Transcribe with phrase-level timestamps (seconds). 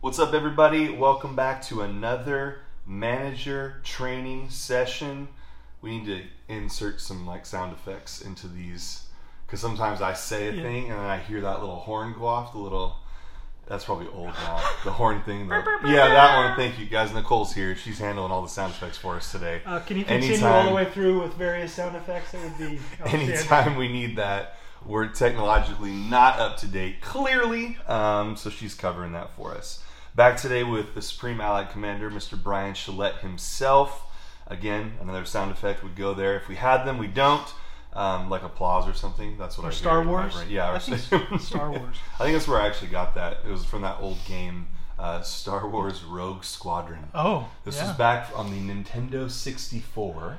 [0.00, 0.88] What's up, everybody?
[0.90, 5.28] Welcome back to another manager training session.
[5.82, 9.04] We need to insert some like sound effects into these
[9.46, 10.62] because sometimes I say a Yeah.
[10.62, 12.52] thing and then I hear that little horn go off.
[12.52, 12.96] The little
[13.66, 14.56] that's probably old now.
[14.84, 15.48] The horn thing.
[15.48, 15.54] the-
[15.84, 16.56] yeah, that one.
[16.56, 17.12] Thank you, guys.
[17.12, 17.76] Nicole's here.
[17.76, 19.60] She's handling all the sound effects for us today.
[19.66, 22.32] Uh, can you continue all the way through with various sound effects?
[22.32, 22.78] That would be.
[23.04, 24.56] Anytime we need that,
[24.86, 27.76] we're technologically not up to date, clearly.
[27.88, 29.82] Um, so she's covering that for us.
[30.18, 32.36] Back today with the Supreme Allied Commander, Mr.
[32.42, 34.02] Brian Shillette himself.
[34.48, 36.98] Again, another sound effect would go there if we had them.
[36.98, 37.46] We don't.
[37.92, 39.38] Um, like applause or something.
[39.38, 40.34] That's what Or I Star Wars?
[40.48, 40.80] Yeah, or
[41.38, 41.96] Star Wars.
[42.18, 43.38] I think that's where I actually got that.
[43.46, 44.66] It was from that old game,
[44.98, 47.10] uh, Star Wars Rogue Squadron.
[47.14, 47.86] Oh, This yeah.
[47.86, 50.38] was back on the Nintendo 64,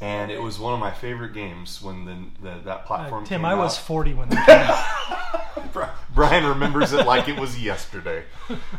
[0.00, 3.40] and it was one of my favorite games when the, the that Uh, platform Tim,
[3.40, 4.46] came I was 40 when that
[5.54, 5.90] came out.
[6.14, 8.24] Brian remembers it like it was yesterday.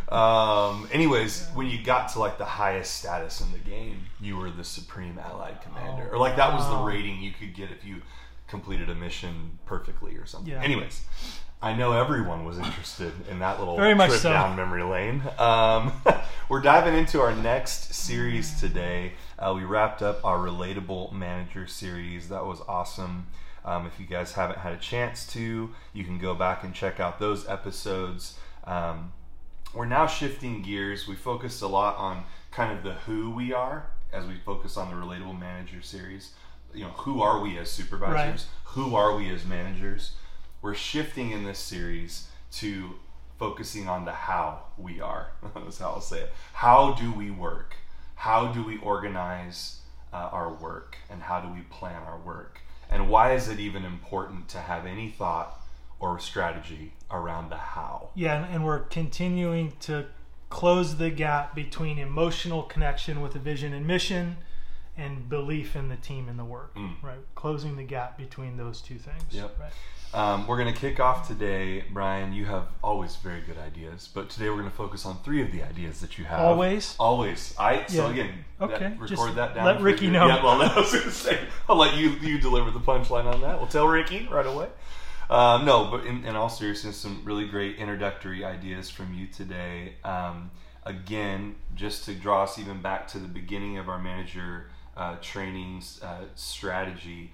[0.10, 4.52] Um, anyways, when you got to like the highest status in the game, you were
[4.52, 8.02] the Supreme Allied Commander, or like that was the rating you could get if you
[8.48, 10.52] completed a mission perfectly or something.
[10.54, 10.62] Yeah.
[10.62, 11.02] Anyways.
[11.64, 14.34] I know everyone was interested in that little Very much trip so.
[14.34, 15.24] down memory lane.
[15.40, 15.94] Um,
[16.50, 19.14] we're diving into our next series today.
[19.40, 22.28] Uh, we wrapped up our relatable manager series.
[22.28, 23.28] That was awesome.
[23.64, 27.00] Um, if you guys haven't had a chance to, you can go back and check
[27.00, 28.38] out those episodes.
[28.66, 29.14] Um,
[29.74, 31.08] we're now shifting gears.
[31.08, 34.90] We focused a lot on kind of the who we are as we focus on
[34.90, 36.34] the relatable manager series.
[36.74, 38.16] You know, who are we as supervisors?
[38.16, 38.46] Right.
[38.74, 40.12] Who are we as managers?
[40.64, 42.92] We're shifting in this series to
[43.38, 45.32] focusing on the how we are.
[45.54, 46.34] That's how I'll say it.
[46.54, 47.76] How do we work?
[48.16, 49.82] How do we organize
[50.14, 50.96] uh, our work?
[51.10, 52.62] And how do we plan our work?
[52.90, 55.60] And why is it even important to have any thought
[56.00, 58.12] or strategy around the how?
[58.16, 60.06] Yeah, and, and we're continuing to
[60.50, 64.38] close the gap between emotional connection with a vision and mission
[64.98, 66.76] and belief in the team and the work.
[66.76, 67.02] Mm.
[67.02, 69.24] Right, closing the gap between those two things.
[69.32, 69.58] Yep.
[69.60, 69.72] Right.
[70.14, 72.34] Um, we're going to kick off today, Brian.
[72.34, 75.52] You have always very good ideas, but today we're going to focus on three of
[75.52, 76.40] the ideas that you have.
[76.40, 76.96] Always?
[77.00, 77.56] always.
[77.58, 78.12] I so Yeah.
[78.12, 79.66] again, Okay, that- record just that down.
[79.66, 80.28] let Ricky know.
[80.28, 83.42] Yeah, well, I was going to say, I'll let you you deliver the punchline on
[83.42, 83.58] that.
[83.58, 84.68] We'll tell Ricky right away.
[85.32, 89.94] Um, no, but in, in all seriousness, some really great introductory ideas from you today.
[90.04, 90.52] Um,
[90.84, 96.02] again, just to draw us even back to the beginning of our manager uh, trainings
[96.04, 97.32] uh, strategy,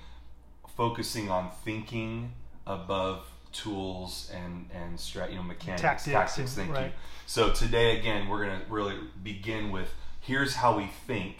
[0.75, 2.34] focusing on thinking
[2.66, 6.06] above tools and and strat, you know mechanics, Tactics
[6.36, 6.53] tactics.
[6.53, 6.92] thank you.
[7.25, 11.38] So today again, we're gonna really begin with here's how we think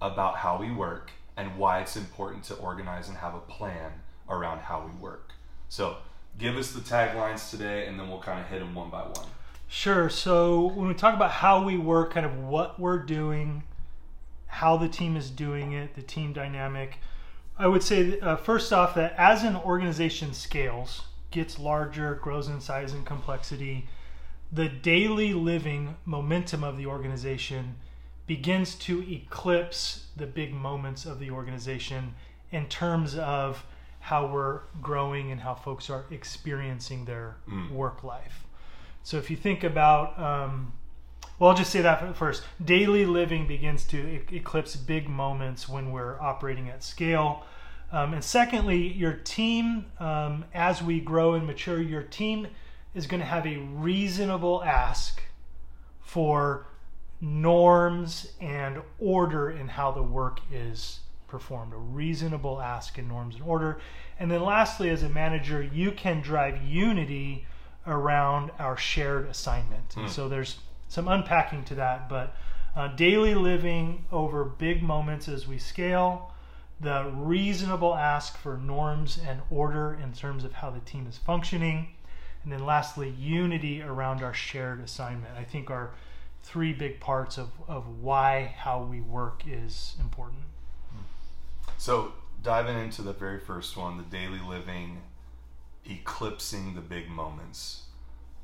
[0.00, 3.92] about how we work and why it's important to organize and have a plan
[4.28, 5.32] around how we work.
[5.68, 5.96] So
[6.38, 9.26] give us the taglines today, and then we'll kind of hit them one by one.
[9.68, 10.08] Sure.
[10.08, 13.62] So when we talk about how we work, kind of what we're doing,
[14.48, 16.98] how the team is doing it, the team dynamic,
[17.58, 22.60] I would say uh, first off that as an organization scales, gets larger, grows in
[22.60, 23.86] size and complexity,
[24.50, 27.76] the daily living momentum of the organization
[28.26, 32.14] begins to eclipse the big moments of the organization
[32.50, 33.64] in terms of
[34.00, 37.36] how we're growing and how folks are experiencing their
[37.70, 38.46] work life.
[39.02, 40.72] So if you think about, um,
[41.38, 42.42] well, I'll just say that first.
[42.62, 47.44] Daily living begins to e- eclipse big moments when we're operating at scale.
[47.92, 52.48] Um, and secondly, your team, um, as we grow and mature, your team
[52.94, 55.22] is going to have a reasonable ask
[56.00, 56.66] for
[57.20, 61.72] norms and order in how the work is performed.
[61.72, 63.78] A reasonable ask in norms and order.
[64.18, 67.46] And then lastly, as a manager, you can drive unity
[67.86, 69.94] around our shared assignment.
[69.96, 72.34] And so there's some unpacking to that, but
[72.74, 76.32] uh, daily living over big moments as we scale,
[76.80, 81.88] the reasonable ask for norms and order in terms of how the team is functioning,
[82.42, 85.34] and then lastly, unity around our shared assignment.
[85.36, 85.90] I think are
[86.42, 90.42] three big parts of, of why how we work is important.
[91.76, 95.02] So diving into the very first one, the daily living,
[95.84, 97.82] eclipsing the big moments.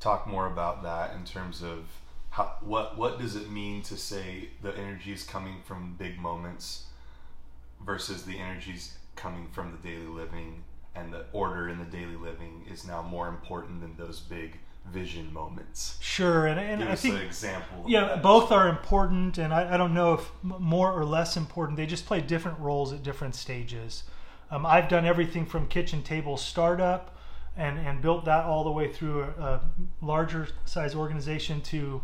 [0.00, 1.86] Talk more about that in terms of
[2.34, 6.86] how, what what does it mean to say the energy is coming from big moments
[7.86, 10.64] versus the energies coming from the daily living
[10.96, 14.58] and the order in the daily living is now more important than those big
[14.90, 15.96] vision moments.
[16.00, 17.84] Sure, and, and Give I think an example.
[17.86, 21.76] Yeah, both are important, and I, I don't know if more or less important.
[21.76, 24.04] They just play different roles at different stages.
[24.50, 27.16] Um, I've done everything from kitchen table startup
[27.56, 29.60] and, and built that all the way through a, a
[30.02, 32.02] larger size organization to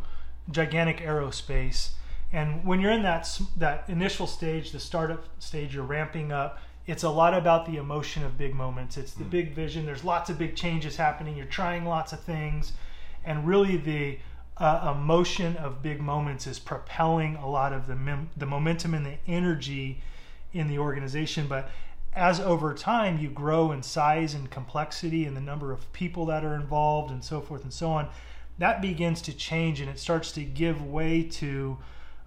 [0.50, 1.90] gigantic aerospace.
[2.32, 6.58] And when you're in that that initial stage, the startup stage, you're ramping up.
[6.86, 8.96] It's a lot about the emotion of big moments.
[8.96, 9.86] It's the big vision.
[9.86, 11.36] There's lots of big changes happening.
[11.36, 12.72] You're trying lots of things,
[13.24, 14.18] and really the
[14.56, 19.06] uh, emotion of big moments is propelling a lot of the mem- the momentum and
[19.06, 20.02] the energy
[20.52, 21.46] in the organization.
[21.48, 21.70] But
[22.14, 26.44] as over time you grow in size and complexity and the number of people that
[26.44, 28.08] are involved and so forth and so on,
[28.60, 31.78] that begins to change and it starts to give way to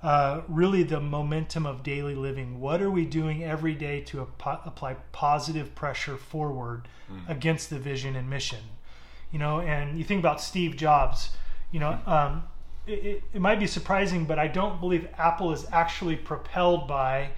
[0.01, 2.59] uh, really the momentum of daily living.
[2.59, 6.87] What are we doing every day to ap- apply positive pressure forward
[7.27, 8.59] against the vision and mission?
[9.31, 11.29] You know, and you think about Steve Jobs.
[11.71, 12.43] You know, um,
[12.87, 17.29] it, it, it might be surprising, but I don't believe Apple is actually propelled by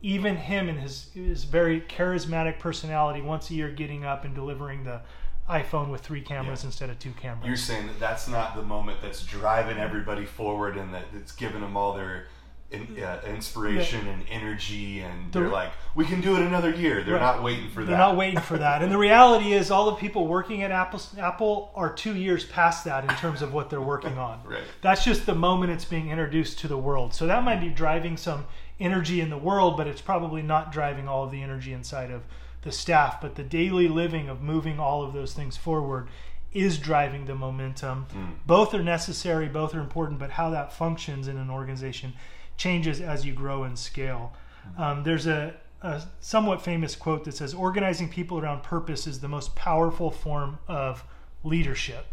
[0.00, 4.84] even him and his his very charismatic personality once a year getting up and delivering
[4.84, 5.00] the
[5.48, 6.66] iPhone with three cameras Yeah.
[6.68, 7.46] instead of two cameras.
[7.46, 11.60] You're saying that that's not the moment that's driving everybody forward and that it's giving
[11.62, 12.26] them all their
[12.70, 17.02] in, uh, inspiration and energy and they're The- like, we can do it another year.
[17.02, 17.20] They're Right.
[17.36, 17.86] not waiting for that.
[17.88, 18.82] They're not waiting for that.
[18.82, 22.84] And the reality is, all the people working at Apple, Apple are two years past
[22.84, 24.42] that in terms of what they're working on.
[24.44, 24.60] Right.
[24.82, 27.14] That's just the moment it's being introduced to the world.
[27.14, 28.44] So that might be driving some
[28.78, 32.20] energy in the world, but it's probably not driving all of the energy inside of
[32.62, 33.20] the staff.
[33.20, 36.08] But the daily living of moving all of those things forward
[36.52, 38.06] is driving the momentum.
[38.46, 42.14] Both are necessary, both are important, but how that functions in an organization
[42.56, 44.32] changes as you grow and scale.
[44.76, 49.28] Um, there's a, a somewhat famous quote that says, Organizing people around purpose is the
[49.28, 51.04] most powerful form of
[51.44, 52.06] leadership.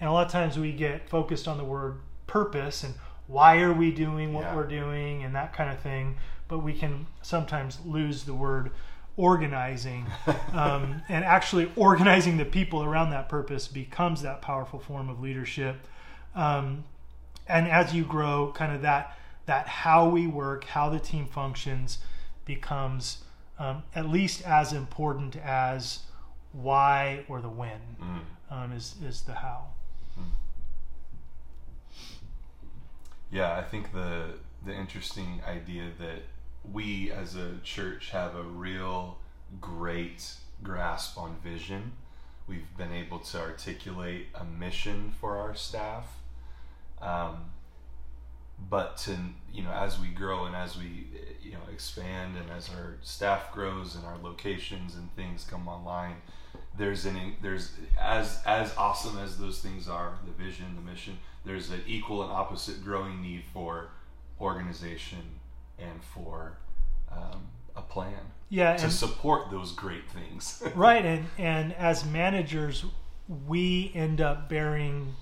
[0.00, 2.94] And a lot of times we get focused on the word purpose and
[3.26, 4.56] why are we doing what Yeah.
[4.56, 6.16] we're doing and that kind of thing,
[6.48, 8.70] but we can sometimes lose the word
[9.16, 10.06] organizing.
[10.52, 15.76] um, and actually, organizing the people around that purpose becomes that powerful form of leadership.
[16.34, 16.84] Um,
[17.48, 21.98] and as you grow, kind of that that how we work, how the team functions,
[22.44, 23.24] becomes
[23.58, 26.00] um, at least as important as
[26.52, 27.80] why or the when
[28.50, 29.66] um, is is the how.
[33.30, 34.34] Yeah, I think the
[34.64, 36.22] the interesting idea that
[36.70, 39.18] we as a church have a real
[39.60, 41.92] great grasp on vision.
[42.46, 46.06] We've been able to articulate a mission for our staff.
[47.00, 47.52] Um,
[48.70, 49.16] but to
[49.52, 51.08] you know, as we grow and as we
[51.42, 56.16] you know expand and as our staff grows and our locations and things come online,
[56.78, 61.18] there's an there's as as awesome as those things are, the vision, the mission.
[61.44, 63.88] There's an equal and opposite growing need for
[64.40, 65.40] organization
[65.78, 66.58] and for
[67.10, 70.62] um, a plan Yeah, to and support those great things.
[70.74, 72.84] right, and and as managers,
[73.46, 75.14] we end up bearing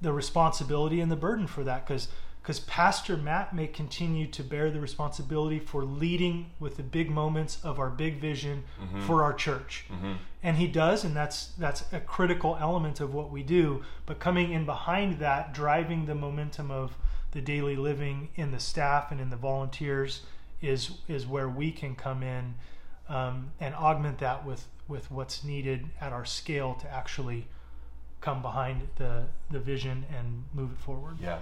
[0.00, 2.08] the responsibility and the burden for that because
[2.42, 7.58] because Pastor Matt may continue to bear the responsibility for leading with the big moments
[7.64, 8.64] of our big vision
[9.06, 9.86] for our church.
[10.42, 13.82] And he does, and that's that's a critical element of what we do.
[14.04, 16.98] But coming in behind that, driving the momentum of
[17.34, 20.22] the daily living in the staff and in the volunteers
[20.62, 22.54] is is where we can come in
[23.08, 27.46] um, and augment that with with what's needed at our scale to actually
[28.20, 31.16] come behind the the vision and move it forward.
[31.20, 31.40] Yeah.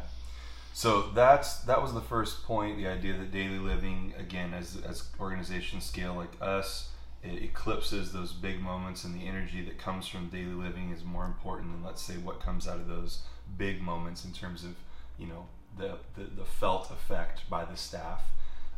[0.75, 2.78] So that's that was the first point.
[2.78, 6.88] The idea that daily living, again, as as organizations scale like us,
[7.23, 11.26] it eclipses those big moments, and the energy that comes from daily living is more
[11.26, 13.19] important than let's say what comes out of those
[13.59, 14.71] big moments in terms of
[15.19, 15.47] you know
[15.79, 18.23] the the, the felt effect by the staff.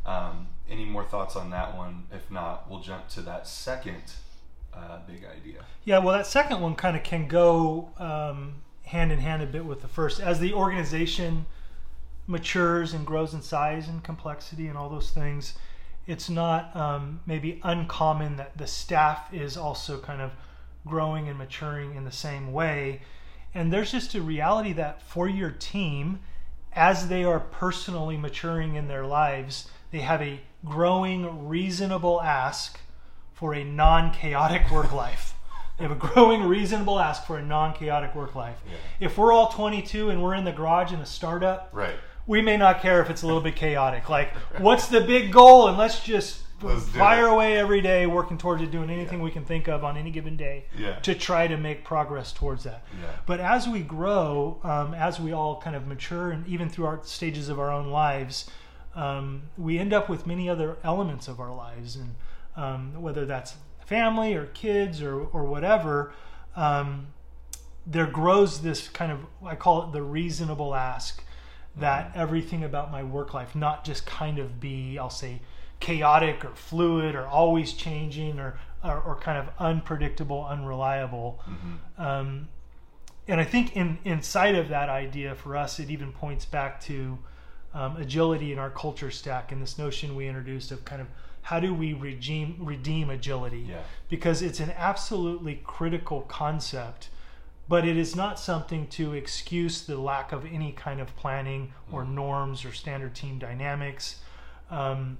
[0.05, 2.03] Um, any more thoughts on that one?
[2.11, 4.03] If not, we'll jump to that second
[4.73, 5.65] uh, big idea.
[5.83, 9.65] Yeah, well, that second one kind of can go um, hand in hand a bit
[9.65, 10.19] with the first.
[10.19, 11.45] As the organization
[12.27, 15.55] matures and grows in size and complexity and all those things,
[16.07, 20.31] it's not um, maybe uncommon that the staff is also kind of
[20.85, 23.01] growing and maturing in the same way.
[23.53, 26.19] And there's just a reality that for your team,
[26.75, 32.79] as they are personally maturing in their lives, they have a growing, reasonable ask
[33.33, 35.33] for a non chaotic work life.
[35.77, 38.57] They have a growing, reasonable ask for a non chaotic work life.
[38.69, 39.07] Yeah.
[39.07, 41.95] If we're all 22 and we're in the garage in a startup, Right.
[42.27, 44.09] we may not care if it's a little bit chaotic.
[44.09, 45.67] Like, what's the big goal?
[45.67, 49.43] And let's just Let's fire away every day, working towards it, doing anything we can
[49.45, 50.95] think of on any given day Yeah.
[50.99, 52.83] to try to make progress towards that.
[52.99, 53.07] Yeah.
[53.25, 56.99] But as we grow, um, as we all kind of mature, and even through our
[57.03, 58.49] stages of our own lives,
[58.95, 62.15] um, we end up with many other elements of our lives, and
[62.55, 66.13] um, whether that's family or kids or or whatever,
[66.55, 67.07] um,
[67.85, 71.21] there grows this kind of I call it the reasonable ask
[71.75, 75.41] that everything about my work life not just kind of be i'll say
[75.79, 81.41] chaotic or fluid or always changing or or, or kind of unpredictable unreliable.
[81.97, 82.49] Um,
[83.27, 87.17] and i think in inside of that idea for us it even points back to
[87.73, 91.07] um, agility in our culture stack and this notion we introduced of kind of
[91.41, 93.65] how do we redeem redeem agility?
[93.69, 93.81] Yeah.
[94.09, 97.09] because it's an absolutely critical concept
[97.67, 102.05] but it is not something to excuse the lack of any kind of planning or
[102.05, 104.17] norms or standard team dynamics.
[104.69, 105.17] Um,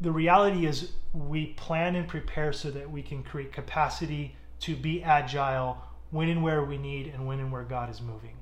[0.00, 5.02] the reality is we plan and prepare so that we can create capacity to be
[5.02, 5.78] agile
[6.10, 8.36] when and where we need and when and where God is moving.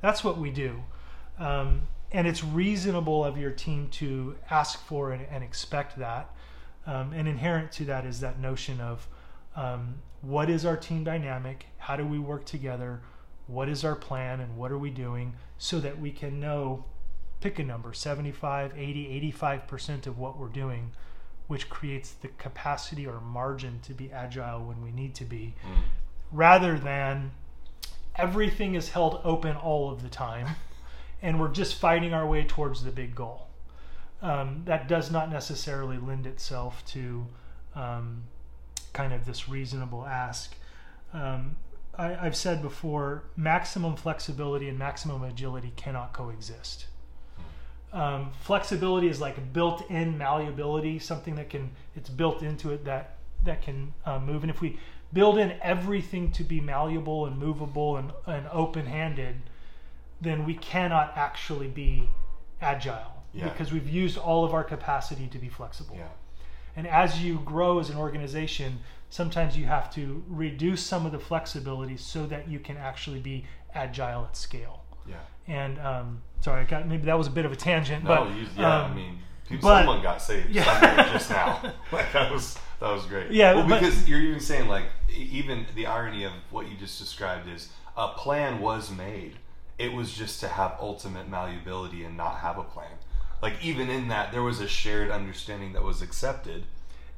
[0.00, 0.82] That's what we do.
[1.38, 6.30] Um, and it's reasonable of your team to ask for and, and expect that.
[6.86, 9.06] Um, and inherent to that is that notion of
[9.54, 11.66] um, what is our team dynamic?
[11.78, 13.00] How do we work together?
[13.46, 16.84] What is our plan and what are we doing so that we can know
[17.40, 20.92] pick a number 75 80 85% of what we're doing
[21.46, 25.54] which creates the capacity or margin to be agile when we need to be
[26.30, 27.32] rather than
[28.16, 30.46] everything is held open all of the time
[31.22, 33.46] and we're just fighting our way towards the big goal.
[34.22, 37.26] Um, that does not necessarily lend itself to
[37.74, 38.24] um,
[38.92, 40.54] kind of this reasonable ask.
[41.12, 41.56] Um,
[41.96, 46.86] I, I've said before maximum flexibility and maximum agility cannot coexist
[47.92, 53.62] um, flexibility is like built-in malleability something that can it's built into it that that
[53.62, 54.78] can uh, move and if we
[55.12, 59.36] build in everything to be malleable and movable and, and open-handed
[60.20, 62.08] then we cannot actually be
[62.60, 63.48] agile Yeah.
[63.48, 66.08] because we've used all of our capacity to be flexible Yeah.
[66.76, 68.78] and as you grow as an organization,
[69.08, 73.46] sometimes you have to reduce some of the flexibility so that you can actually be
[73.74, 74.84] agile at scale.
[75.08, 75.16] Yeah.
[75.46, 78.34] And um, sorry, I got maybe that was a bit of a tangent, No, but
[78.36, 81.12] you, yeah, um, I mean, people, but- someone got saved Yeah.
[81.12, 81.60] just now.
[81.92, 83.30] Like that was that was great.
[83.30, 86.98] Yeah, well, but- because you're even saying like even the irony of what you just
[86.98, 89.34] described is a plan was made.
[89.78, 92.92] It was just to have ultimate malleability and not have a plan.
[93.42, 96.64] Like even in that, there was a shared understanding that was accepted.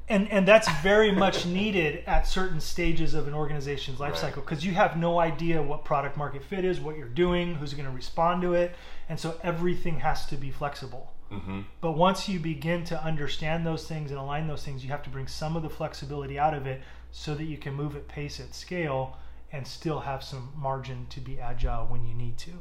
[0.09, 4.19] And and that's very much needed at certain stages of an organization's life Right.
[4.21, 7.73] cycle because you have no idea what product market fit is, what you're doing, who's
[7.73, 8.75] going to respond to it,
[9.09, 11.13] and so everything has to be flexible.
[11.29, 15.03] hmm But once you begin to understand those things and align those things, you have
[15.03, 16.81] to bring some of the flexibility out of it
[17.11, 19.17] so that you can move at pace at scale
[19.51, 22.51] and still have some margin to be agile when you need to.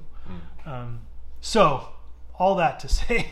[0.66, 1.00] Um,
[1.40, 1.88] so,
[2.38, 3.28] all that to say,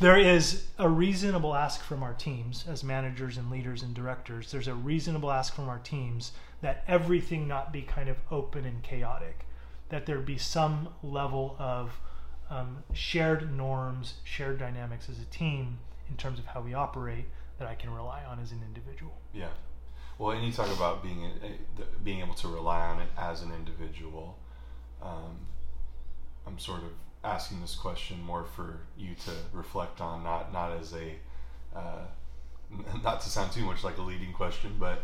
[0.00, 4.52] there is a reasonable ask from our teams as managers and leaders and directors.
[4.52, 8.82] There's a reasonable ask from our teams that everything not be kind of open and
[8.82, 9.46] chaotic,
[9.90, 12.00] that there be some level of
[12.50, 15.78] um, shared norms, shared dynamics as a team
[16.08, 17.26] in terms of how we operate
[17.58, 19.18] that I can rely on as an individual.
[19.32, 19.48] Yeah.
[20.18, 23.52] Well, and you talk about being a, being able to rely on it as an
[23.52, 24.36] individual.
[25.02, 25.46] Um,
[26.46, 26.90] I'm sort of
[27.24, 31.14] asking this question more for you to reflect on, not not as a
[31.76, 32.04] uh,
[33.04, 35.02] not to sound too much like a leading question, but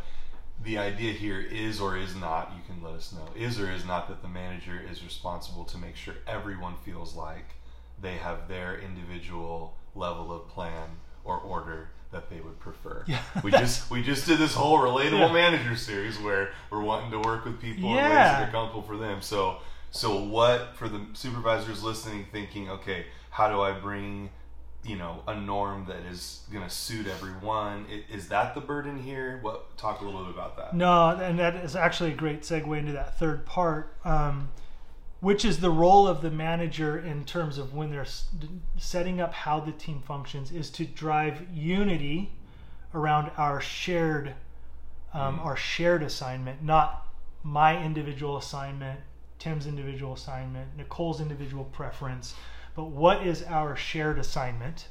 [0.62, 2.52] the idea here is or is not.
[2.56, 5.78] You can let us know is or is not that the manager is responsible to
[5.78, 7.54] make sure everyone feels like
[8.00, 10.88] they have their individual level of plan
[11.24, 13.02] or order that they would prefer.
[13.08, 13.20] Yeah.
[13.42, 15.32] we just we just did this whole relatable Yeah.
[15.32, 18.40] manager series where we're wanting to work with people in ways Yeah.
[18.40, 19.20] that are comfortable for them.
[19.20, 19.58] So
[19.94, 24.30] so what for the supervisors listening thinking, okay, how do I bring
[24.82, 27.86] you know a norm that is going to suit everyone?
[28.10, 29.38] Is that the burden here?
[29.40, 30.74] What talk a little bit about that?
[30.74, 34.48] No, and that is actually a great segue into that third part, um,
[35.20, 38.06] which is the role of the manager in terms of when they're
[38.76, 42.32] setting up how the team functions, is to drive unity
[42.92, 44.34] around our shared,
[45.12, 47.06] um, our shared assignment, not
[47.44, 48.98] my individual assignment,
[49.44, 52.34] Tim's individual assignment, Nicole's individual preference,
[52.74, 54.88] but what is our shared assignment?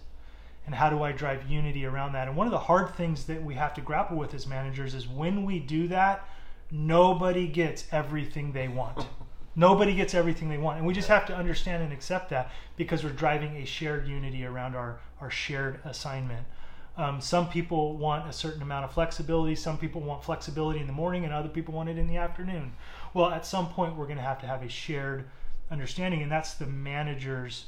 [0.66, 2.28] and how do I drive unity around that?
[2.28, 5.08] And one of the hard things that we have to grapple with as managers is
[5.08, 6.28] when we do that,
[6.72, 9.06] nobody gets everything they want.
[9.56, 10.78] nobody gets everything they want.
[10.78, 14.46] And we just have to understand and accept that because we're driving a shared unity
[14.46, 16.48] around our, our shared assignment.
[16.96, 19.56] Um, some people want a certain amount of flexibility.
[19.56, 22.72] Some people want flexibility in the morning, and other people want it in the afternoon.
[23.14, 25.26] Well, at some point, we're going to have to have a shared
[25.70, 27.66] understanding, and that's the manager's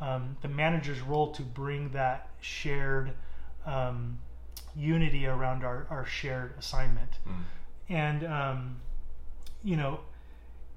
[0.00, 3.12] um, the manager's role to bring that shared
[3.66, 4.18] um,
[4.74, 7.18] unity around our, our shared assignment.
[7.28, 7.42] Mm.
[7.90, 8.76] And um,
[9.62, 10.00] you know,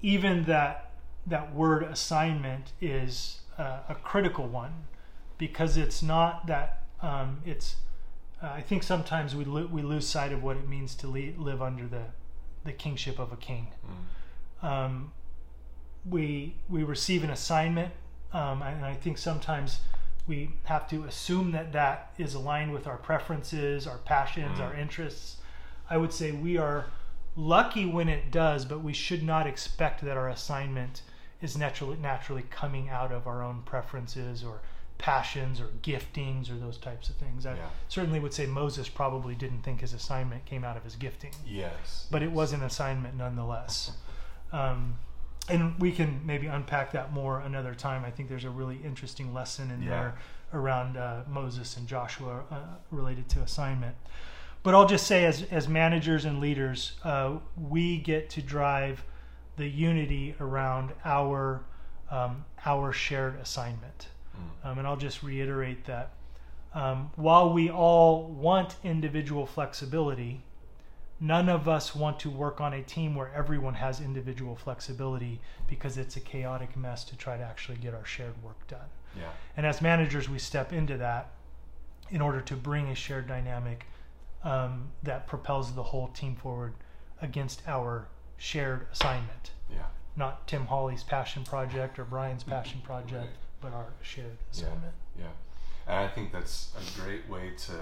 [0.02, 0.90] even that
[1.26, 4.84] that word assignment is uh, a critical one
[5.38, 7.76] because it's not that um, it's.
[8.42, 11.38] Uh, I think sometimes we lo- we lose sight of what it means to le-
[11.38, 12.02] live under the
[12.64, 13.68] the kingship of a king.
[14.62, 15.12] Um,
[16.08, 17.92] we we receive an assignment,
[18.32, 19.80] um, and I think sometimes
[20.26, 25.36] we have to assume that that is aligned with our preferences, our passions, our interests.
[25.88, 26.86] I would say we are
[27.36, 31.02] lucky when it does, but we should not expect that our assignment
[31.42, 34.60] is naturally naturally coming out of our own preferences or
[34.98, 37.44] passions or giftings or those types of things.
[37.46, 37.68] I Yeah.
[37.88, 42.06] certainly would say Moses probably didn't think his assignment came out of his gifting Yes.
[42.10, 43.92] but it was an assignment nonetheless.
[44.52, 44.98] Um,
[45.48, 48.04] and we can maybe unpack that more another time.
[48.04, 49.90] I think there's a really interesting lesson in Yeah.
[49.90, 50.14] there
[50.54, 52.56] around uh, Moses and Joshua uh,
[52.90, 53.96] related to assignment.
[54.62, 59.04] But I'll just say, as as managers and leaders, uh, we get to drive
[59.56, 61.64] the unity around our
[62.10, 64.08] um, our shared assignment.
[64.62, 66.12] Um, and I'll just reiterate that
[66.74, 70.42] um, while we all want individual flexibility,
[71.20, 75.96] none of us want to work on a team where everyone has individual flexibility because
[75.96, 78.88] it's a chaotic mess to try to actually get our shared work done.
[79.16, 79.30] Yeah.
[79.56, 81.30] And as managers, we step into that
[82.10, 83.86] in order to bring a shared dynamic
[84.42, 86.74] um, that propels the whole team forward
[87.22, 89.52] against our shared assignment.
[89.70, 89.86] Yeah.
[90.16, 93.36] Not Tim Hawley's passion project or Brian's passion project.
[93.64, 94.66] But our shared Yeah.
[95.18, 95.26] Yeah.
[95.86, 97.72] And I think that's a great way to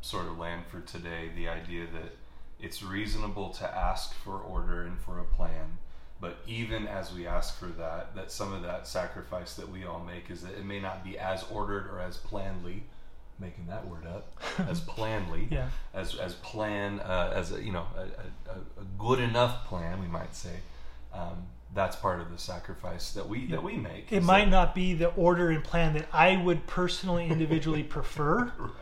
[0.00, 2.16] sort of land for today the idea that
[2.60, 5.78] it's reasonable to ask for order and for a plan.
[6.20, 9.98] But even as we ask for that, that some of that sacrifice that we all
[10.00, 12.82] make is that it may not be as ordered or as planly,
[13.40, 14.32] making that word up,
[14.68, 15.68] as planly, Yeah.
[15.94, 18.02] as as plan, uh, as a, you know, a,
[18.50, 20.60] a, a good enough plan, we might say.
[21.12, 24.12] Um, that's part of the sacrifice that we that we make.
[24.12, 27.82] It is might that- not be the order and plan that I would personally, individually
[27.96, 28.72] prefer, right.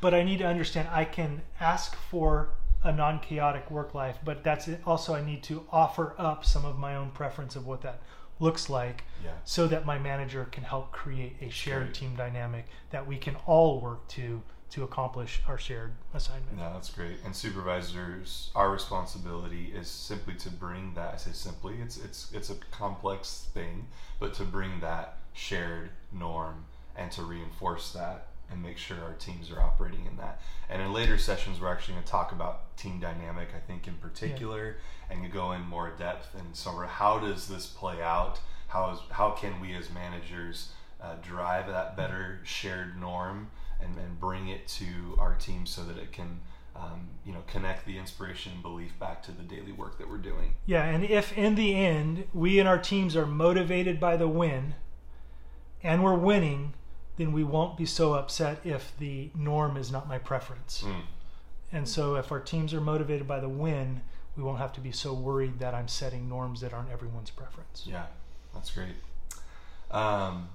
[0.00, 2.50] but I need to understand I can ask for
[2.84, 4.80] a non chaotic work life, but that's it.
[4.86, 8.00] also I need to offer up some of my own preference of what that
[8.38, 9.30] looks like Yeah.
[9.44, 11.94] so that my manager can help create a shared Great.
[11.94, 16.56] team dynamic that we can all work to to accomplish our shared assignment.
[16.56, 17.16] No, that's great.
[17.24, 21.14] And supervisors, our responsibility is simply to bring that.
[21.14, 21.74] I say simply.
[21.80, 23.86] It's it's it's a complex thing,
[24.18, 26.64] but to bring that shared norm
[26.96, 30.40] and to reinforce that and make sure our teams are operating in that.
[30.68, 33.48] And in later sessions, we're actually going to talk about team dynamic.
[33.56, 34.76] I think in particular,
[35.10, 38.40] and you go in more depth and sort of how does this play out?
[38.68, 43.48] How is how can we as managers uh, drive that better shared norm
[43.80, 46.40] and, and bring it to our team so that it can
[46.74, 50.18] um, you know connect the inspiration and belief back to the daily work that we're
[50.18, 50.54] doing.
[50.66, 54.74] Yeah, and if in the end we and our teams are motivated by the win
[55.82, 56.74] and we're winning,
[57.16, 60.82] then we won't be so upset if the norm is not my preference.
[60.84, 61.02] Mm.
[61.72, 64.02] And so if our teams are motivated by the win,
[64.36, 67.84] we won't have to be so worried that I'm setting norms that aren't everyone's preference.
[67.86, 68.06] Yeah,
[68.54, 68.96] that's great.
[69.90, 70.48] Um,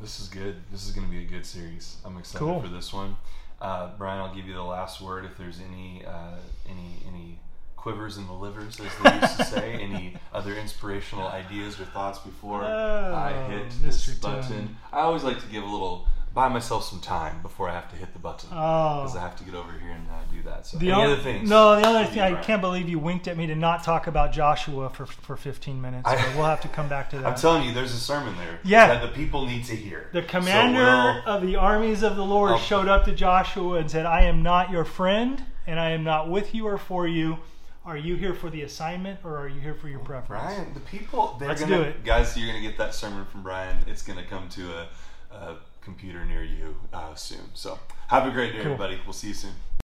[0.00, 0.56] this is good.
[0.72, 1.96] This is going to be a good series.
[2.04, 2.60] I'm excited Cool.
[2.60, 3.16] for this one.
[3.60, 5.24] Uh, Brian, I'll give you the last word.
[5.24, 6.36] If there's any uh,
[6.68, 7.38] any any
[7.76, 12.18] quivers in the livers, as they used to say, any other inspirational ideas or thoughts
[12.18, 14.20] before I Oh, hit this Mr.
[14.22, 14.48] button.
[14.50, 14.76] Tim.
[14.92, 17.96] I always like to give a little buy myself some time before I have to
[17.96, 19.00] hit the button Oh.
[19.02, 20.64] because I have to get over here and uh, do that.
[20.66, 21.48] So The other things?
[21.50, 24.30] No, the other thing, I can't believe you winked at me to not talk about
[24.32, 26.06] Joshua for, for 15 minutes.
[26.08, 27.26] I- but we'll have to come back to that.
[27.26, 28.86] I'm telling you, there's a sermon there Yeah.
[28.86, 30.08] that the people need to hear.
[30.12, 30.80] The So commander
[31.26, 34.22] we'll- of the armies of the Lord I'll- showed up to Joshua and said, I
[34.22, 37.38] am not your friend, and I am not with you or for you.
[37.84, 40.44] Are you here for the assignment, or are you here for your preference?
[40.44, 42.04] Brian, the people they're Let's gonna do it.
[42.04, 42.36] guys.
[42.36, 43.78] You're gonna get that sermon from Brian.
[43.88, 44.88] It's gonna come to a,
[45.34, 47.50] a computer near you uh, soon.
[47.54, 48.72] So have a great day, Cool.
[48.72, 48.98] everybody.
[49.04, 49.52] We'll see you soon.